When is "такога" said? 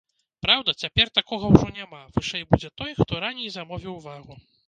1.17-1.51